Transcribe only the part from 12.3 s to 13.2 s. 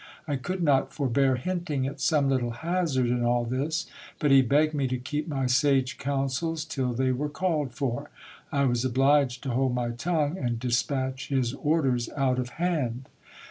of hand.